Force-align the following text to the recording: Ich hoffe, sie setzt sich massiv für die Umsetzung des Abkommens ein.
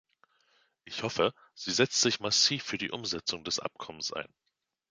Ich 0.83 1.03
hoffe, 1.03 1.31
sie 1.53 1.69
setzt 1.71 2.01
sich 2.01 2.19
massiv 2.19 2.63
für 2.63 2.79
die 2.79 2.89
Umsetzung 2.89 3.43
des 3.43 3.59
Abkommens 3.59 4.11
ein. 4.11 4.33